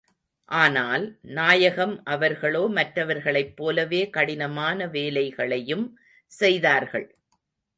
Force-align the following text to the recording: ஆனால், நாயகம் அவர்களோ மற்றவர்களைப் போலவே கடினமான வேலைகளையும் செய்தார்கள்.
ஆனால், 0.49 1.03
நாயகம் 1.21 2.03
அவர்களோ 2.05 2.67
மற்றவர்களைப் 2.67 3.55
போலவே 3.55 4.09
கடினமான 4.09 4.87
வேலைகளையும் 4.87 5.85
செய்தார்கள். 6.31 7.07